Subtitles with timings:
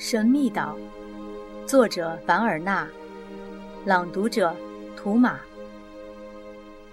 [0.00, 0.74] 神秘岛，
[1.66, 2.88] 作者凡尔纳，
[3.84, 4.56] 朗读者
[4.96, 5.38] 图马。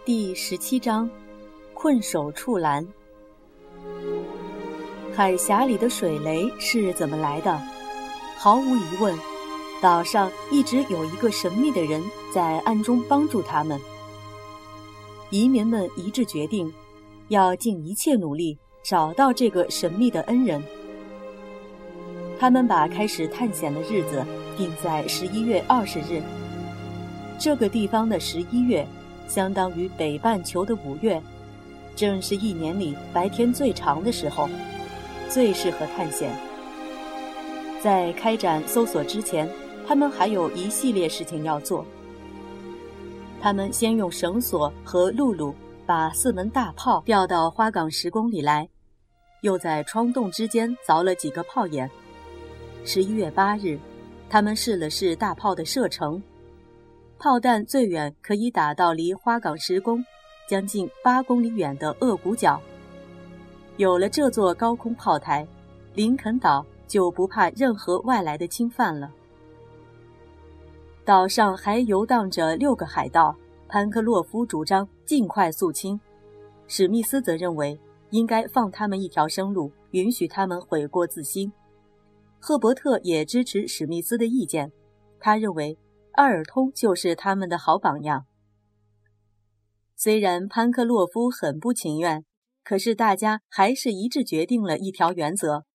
[0.03, 1.09] 第十七章：
[1.73, 2.85] 困守处栏。
[5.15, 7.57] 海峡里的水雷是怎么来的？
[8.35, 9.17] 毫无疑问，
[9.81, 12.03] 岛上一直有一个神秘的人
[12.33, 13.79] 在暗中帮助他们。
[15.29, 16.69] 移民们一致决定，
[17.29, 20.61] 要尽一切努力找到这个神秘的恩人。
[22.39, 24.23] 他们把开始探险的日子
[24.55, 26.21] 定在十一月二十日。
[27.39, 28.85] 这个地方的十一月，
[29.27, 31.21] 相当于北半球的五月，
[31.95, 34.49] 正是一年里白天最长的时候，
[35.29, 36.31] 最适合探险。
[37.81, 39.47] 在开展搜索之前，
[39.87, 41.85] 他们还有一系列事情要做。
[43.39, 45.53] 他们先用绳索和辘轳
[45.85, 48.67] 把四门大炮吊到花岗十公里来，
[49.41, 51.89] 又在窗洞之间凿了几个炮眼。
[52.87, 53.77] 十一月八日，
[54.29, 56.23] 他们试了试大炮的射程，
[57.19, 60.01] 炮弹最远可以打到离花岗石宫
[60.47, 62.61] 将近八公里远的鳄骨角。
[63.75, 65.45] 有了这座高空炮台，
[65.95, 69.11] 林肯岛就不怕任何外来的侵犯了。
[71.03, 73.35] 岛上还游荡着六个海盗，
[73.67, 75.99] 潘克洛夫主张尽快肃清，
[76.67, 77.77] 史密斯则认为
[78.11, 81.51] 应该放他们一条生路，允许他们悔过自新。
[82.39, 84.71] 赫伯特也支持史密斯的意见，
[85.19, 85.77] 他认为
[86.13, 88.25] 艾尔通就是他们的好榜样。
[89.95, 92.23] 虽然潘克洛夫很不情愿，
[92.63, 95.65] 可是大家还是一致决定了一条原则：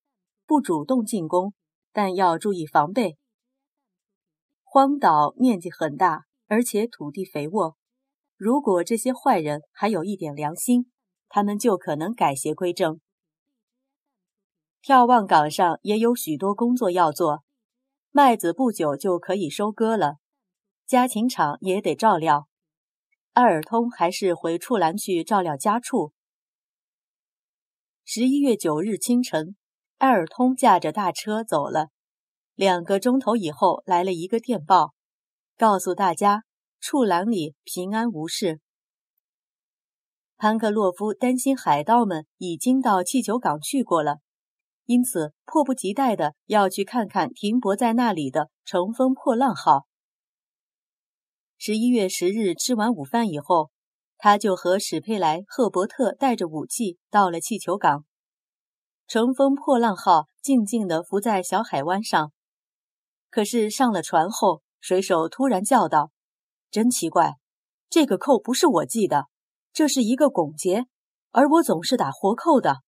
[0.47, 1.53] 不主动进攻，
[1.93, 3.19] 但要注意防备。
[4.63, 7.77] 荒岛面积很大，而且土地肥沃，
[8.37, 10.91] 如果这些坏人还有一点良心，
[11.29, 13.01] 他们就可能改邪归正。
[14.85, 17.45] 眺望岗上也有许多工作要做，
[18.11, 20.17] 麦子不久就可以收割了，
[20.87, 22.49] 家禽场也得照料。
[23.35, 26.13] 埃尔通还是回处栏去照料家畜。
[28.05, 29.55] 十一月九日清晨，
[29.99, 31.91] 埃尔通驾着大车走了。
[32.57, 34.95] 两个钟头以后，来了一个电报，
[35.57, 36.43] 告诉大家
[36.81, 38.61] 处栏里平安无事。
[40.37, 44.17] 潘克洛夫担心海盗们已经到气球港去过了。
[44.87, 49.87] 因此，迫不及待的要去看看停泊在那里的“乘风破浪号”。
[51.57, 53.71] 十一月十日吃完午饭以后，
[54.19, 58.05] 他就和史佩莱·赫伯特带着武器到了气球港。
[59.07, 62.33] “乘风破浪号”静静地浮在小海湾上。
[63.31, 66.11] 可是上了船后，水手突然叫道
[66.71, 67.37] ：“真奇怪，
[67.89, 69.29] 这个扣不是我系的，
[69.73, 70.87] 这是一个拱结，
[71.31, 72.79] 而我总是打活扣的。”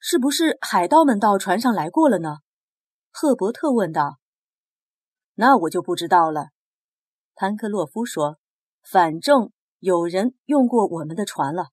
[0.00, 2.38] 是不是海盗们到船上来过了呢？
[3.10, 4.18] 赫伯特问道。
[5.34, 6.48] 那我就不知道了。
[7.34, 8.38] 潘克洛夫说
[8.82, 11.68] ：“反正有人用过我们的船了。”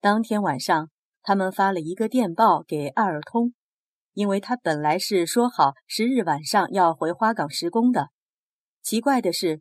[0.00, 0.90] 当天晚上，
[1.22, 3.52] 他们发了一个电报给艾尔通，
[4.12, 8.10] 因为他本来是说好十日晚上要回花岗石宫的。
[8.82, 9.60] 奇怪的是，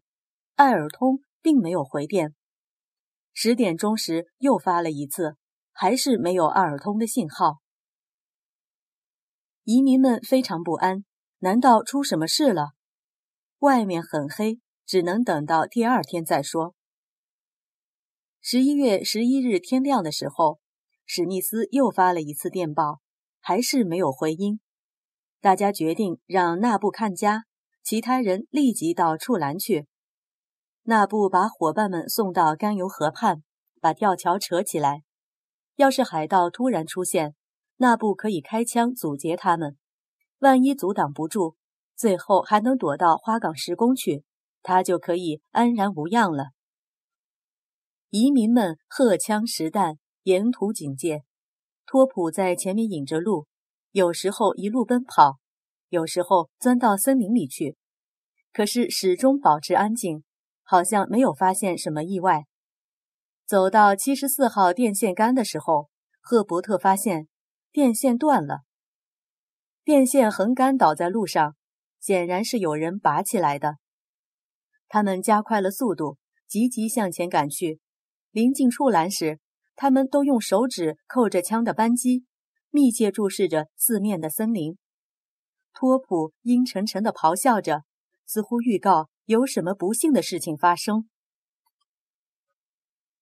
[0.56, 2.36] 艾尔通并没有回电。
[3.34, 5.39] 十点钟时又发了一次。
[5.82, 7.60] 还是没有阿尔通的信号，
[9.64, 11.06] 移民们非常不安。
[11.38, 12.72] 难道出什么事了？
[13.60, 16.76] 外面很黑，只能等到第二天再说。
[18.42, 20.60] 十一月十一日天亮的时候，
[21.06, 23.00] 史密斯又发了一次电报，
[23.40, 24.60] 还是没有回音。
[25.40, 27.46] 大家决定让纳布看家，
[27.82, 29.88] 其他人立即到处栏去。
[30.84, 33.44] 纳布把伙伴们送到甘油河畔，
[33.80, 35.04] 把吊桥扯起来。
[35.80, 37.36] 要是海盗突然出现，
[37.78, 39.78] 那不可以开枪阻截他们。
[40.40, 41.56] 万一阻挡不住，
[41.96, 44.26] 最后还能躲到花岗石宫去，
[44.62, 46.48] 他就可以安然无恙了。
[48.10, 51.24] 移民们荷枪实弹，沿途警戒。
[51.86, 53.48] 托普在前面引着路，
[53.94, 55.40] 有时候一路奔跑，
[55.88, 57.78] 有时候钻到森林里去，
[58.52, 60.26] 可是始终保持安静，
[60.62, 62.48] 好像没有发现什么意外。
[63.50, 65.90] 走到七十四号电线杆的时候，
[66.22, 67.28] 赫伯特发现
[67.72, 68.60] 电线断了，
[69.84, 71.56] 电线横杆倒在路上，
[72.00, 73.78] 显然是有人拔起来的。
[74.88, 77.80] 他们加快了速度，急急向前赶去。
[78.30, 79.40] 临近处栏时，
[79.76, 82.26] 他们都用手指扣着枪的扳机，
[82.70, 84.78] 密切注视着四面的森林。
[85.74, 87.82] 托普阴沉沉地咆哮着，
[88.28, 91.10] 似乎预告有什么不幸的事情发生。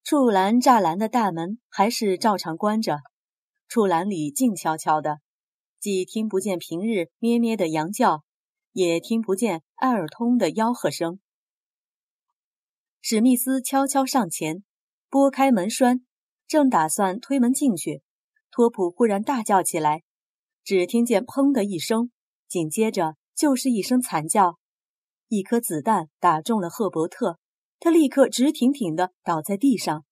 [0.09, 2.99] 处栏栅栏的大门还是照常关着，
[3.67, 5.19] 处栏里静悄悄的，
[5.81, 8.23] 既听不见平日咩咩的羊叫，
[8.71, 11.19] 也听不见艾尔通的吆喝声。
[13.01, 14.63] 史密斯悄悄上前，
[15.09, 16.05] 拨开门栓，
[16.47, 18.01] 正打算推门进去，
[18.49, 20.03] 托普忽然大叫起来，
[20.63, 22.11] 只听见“砰”的一声，
[22.47, 24.57] 紧接着就是一声惨叫，
[25.27, 27.39] 一颗子弹打中了赫伯特，
[27.79, 30.05] 他立刻直挺挺的倒在地上。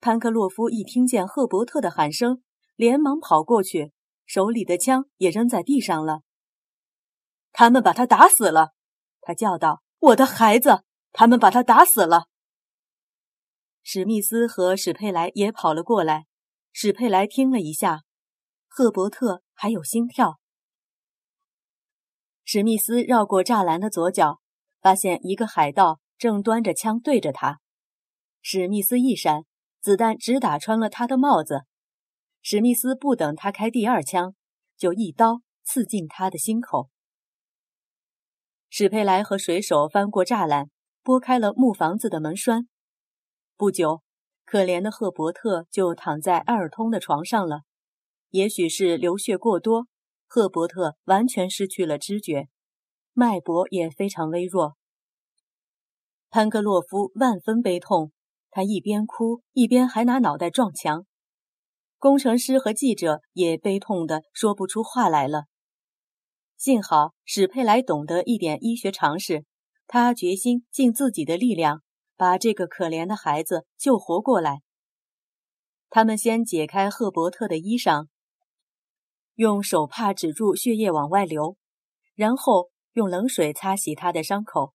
[0.00, 2.42] 潘克洛夫一听见赫伯特的喊声，
[2.76, 3.92] 连忙跑过去，
[4.24, 6.20] 手里的枪也扔在地上了。
[7.52, 8.72] 他们把他打死了，
[9.20, 10.84] 他叫道：“我的孩子！”
[11.18, 12.26] 他们把他打死了。
[13.82, 16.26] 史密斯和史佩莱也跑了过来。
[16.72, 18.02] 史佩莱听了一下，
[18.68, 20.38] 赫伯特还有心跳。
[22.44, 24.40] 史密斯绕过栅栏的左脚，
[24.86, 27.58] 发现一个海盗正端着枪对着他。
[28.40, 29.42] 史密斯一闪，
[29.80, 31.62] 子弹直打穿了他的帽子。
[32.40, 34.36] 史密斯不等他开第二枪，
[34.76, 36.88] 就一刀刺进他的心口。
[38.68, 40.70] 史佩莱和水手翻过栅栏。
[41.02, 42.68] 拨开了木房子的门栓，
[43.56, 44.02] 不久，
[44.44, 47.62] 可怜的赫伯特就躺在埃尔通的床上了。
[48.30, 49.88] 也许是流血过多，
[50.28, 52.48] 赫伯特完全失去了知觉，
[53.18, 54.76] 脉搏也非常微弱。
[56.28, 58.12] 潘克洛夫万分悲痛，
[58.50, 61.06] 他一边哭一边还拿脑袋撞墙。
[61.96, 65.44] 工程师和记者也悲痛的说不出话来了。
[66.58, 69.46] 幸好史佩莱懂得一点医学常识。
[69.86, 71.82] 他决心尽自己的力量，
[72.16, 74.60] 把这个可怜的孩子救活过来。
[75.88, 78.08] 他们先解开赫伯特的衣裳，
[79.36, 81.56] 用手帕止住血液往外流，
[82.14, 84.72] 然后用冷水擦洗他的伤口。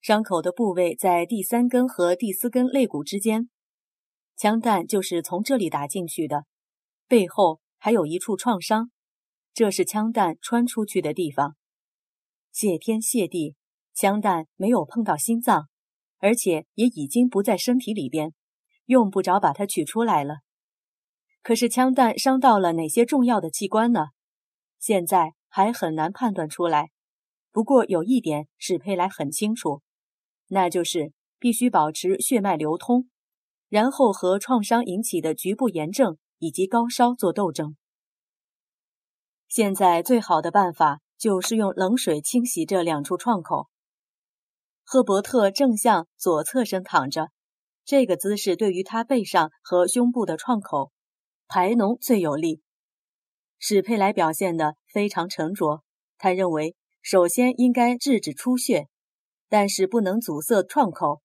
[0.00, 3.48] 伤口的部位在第三根和第四根肋骨之间，
[4.36, 6.46] 枪弹就是从这里打进去的。
[7.06, 8.90] 背后还有一处创伤，
[9.54, 11.54] 这是枪弹穿出去的地方。
[12.50, 13.54] 谢天谢地！
[13.94, 15.68] 枪弹没有碰到心脏，
[16.18, 18.34] 而且也已经不在身体里边，
[18.86, 20.38] 用不着把它取出来了。
[21.40, 24.06] 可是枪弹伤到了哪些重要的器官呢？
[24.80, 26.90] 现在还很难判断出来。
[27.52, 29.82] 不过有一点史佩莱很清楚，
[30.48, 33.08] 那就是必须保持血脉流通，
[33.68, 37.76] 然后和创伤引起的局部炎症以及高烧做斗争。
[39.48, 43.68] 现在最好的办法就是用冷水清洗这两处创口。
[44.82, 47.30] 赫伯特正向左侧身躺着，
[47.84, 50.90] 这个姿势对于他背上和胸部的创口
[51.48, 52.62] 排脓最有利。
[53.58, 55.82] 史佩莱表现得非常沉着，
[56.18, 58.88] 他认为首先应该制止出血，
[59.48, 61.20] 但是不能阻塞创口，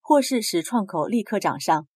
[0.00, 1.88] 或是使创口立刻长上，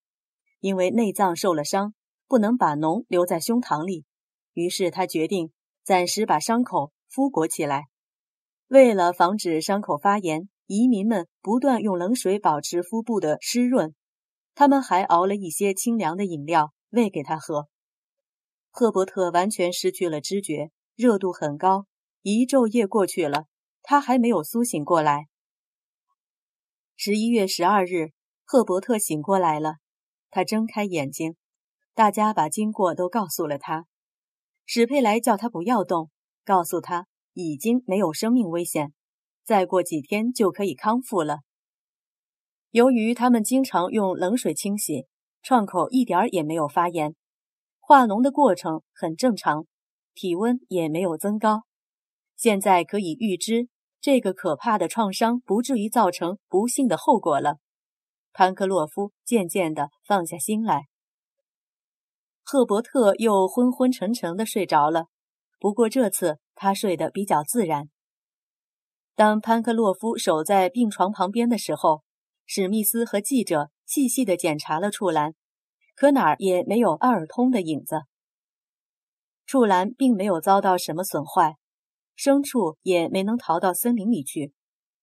[0.59, 1.93] 因为内脏受了伤，
[2.27, 4.03] 不能把脓留在胸膛里。
[4.53, 5.51] 于是他决定
[5.83, 7.85] 暂时把伤口敷裹起来，
[8.67, 10.49] 为了防止伤口发炎。
[10.65, 13.93] 移民们不断用冷水保持腹部的湿润，
[14.55, 17.67] 他们还熬了一些清凉的饮料喂给他喝。
[18.71, 21.85] 赫伯特完全失去了知觉，热度很高，
[22.23, 23.47] 一昼夜过去了，
[23.81, 25.27] 他还没有苏醒过来。
[26.95, 28.13] 十一月十二日，
[28.45, 29.75] 赫伯特醒过来了，
[30.29, 31.35] 他睁开眼睛，
[31.93, 33.87] 大家把经过都告诉了他。
[34.65, 36.11] 史佩莱叫他不要动，
[36.45, 38.93] 告诉他已经没有生命危险。
[39.43, 41.39] 再过几天就可以康复了。
[42.71, 45.07] 由于他们经常用冷水清洗，
[45.41, 47.17] 创口一点儿也没有发炎，
[47.81, 49.67] 化脓的过程很正常，
[50.13, 51.63] 体温也没有增高。
[52.43, 53.69] 现在可以预知
[54.01, 57.59] 这个可怕的创伤不至于造成不幸的后果了。
[58.33, 60.89] 潘克洛夫渐渐地放下心来。
[62.43, 65.05] 赫伯特又昏昏沉沉地睡着了，
[65.57, 67.87] 不过这次他睡得比较自然。
[69.15, 72.03] 当潘克洛夫守在病床旁边的时候，
[72.45, 75.33] 史密斯和记者细细地检查了触栏，
[75.95, 78.01] 可哪儿也没有阿尔通的影子。
[79.45, 81.55] 触栏并没有遭到什么损坏，
[82.17, 84.53] 牲畜也没能逃到森林里去，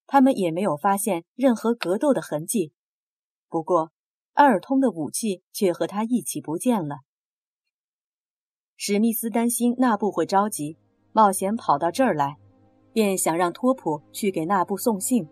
[0.06, 2.72] 他们也没有发现任何格斗的痕迹。
[3.48, 3.92] 不过，
[4.34, 6.98] 埃尔通的武器却和他一起不见了。
[8.76, 10.78] 史密斯担心那布会着急，
[11.12, 12.36] 冒险跑到这儿来。
[12.92, 15.28] 便想让托普去给纳布送信。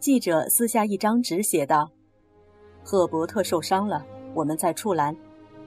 [0.00, 1.92] 记者撕下一张纸，写道
[2.82, 4.02] ：“赫伯特受伤了，
[4.34, 5.14] 我们在处栏，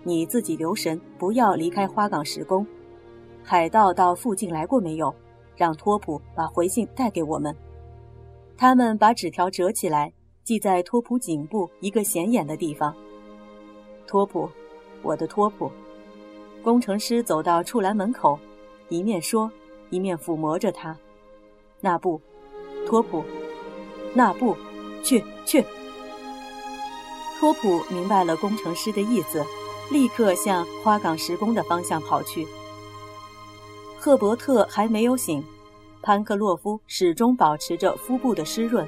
[0.03, 2.65] 你自己留神，不要离开花岗石宫。
[3.49, 5.15] 海盗到附近来过没有？
[5.55, 7.55] 让托普把回信带给我们。”
[8.57, 10.11] 他们把纸条折起来，
[10.43, 12.93] 系在托普颈部一个显眼的地方。
[14.05, 14.49] 托普，
[15.01, 15.71] 我的托普。
[16.61, 18.37] 工程师走到处栏门口，
[18.89, 19.49] 一面说，
[19.91, 20.97] 一面抚摸着他。
[21.79, 22.19] 那不，
[22.85, 23.23] 托普，
[24.13, 24.57] 那不，
[25.01, 25.63] 去去。
[27.39, 29.41] 托普明白了工程师的意思，
[29.89, 32.45] 立刻向花岗石工的方向跑去。
[34.07, 35.43] 赫伯特还没有醒，
[36.01, 38.87] 潘克洛夫始终保持着腹部的湿润，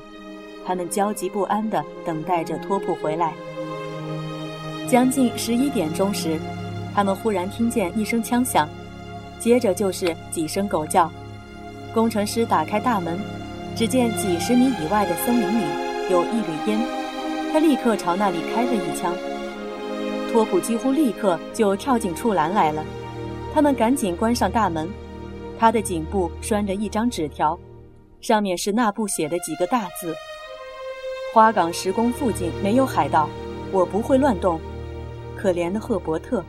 [0.65, 3.33] 他们焦急不安地等待着托普回来。
[4.87, 6.39] 将近十一点钟时，
[6.95, 8.65] 他们忽然听见一声枪响，
[9.41, 11.11] 接着就是几声狗叫。
[11.93, 13.19] 工程师打开大门，
[13.75, 15.65] 只见几十米以外的森林里
[16.09, 16.79] 有一缕烟。
[17.51, 19.13] 他立刻朝那里开了一枪，
[20.31, 22.81] 托普几乎立刻就跳进畜栏来了。
[23.53, 24.87] 他们赶紧关上大门。
[25.59, 27.59] 他的颈部拴着一张纸条，
[28.21, 30.15] 上面是那布写的几个大字
[31.33, 33.29] ：“花岗石宫附近没有海盗，
[33.69, 34.57] 我不会乱动。”
[35.35, 36.41] 可怜的赫伯特。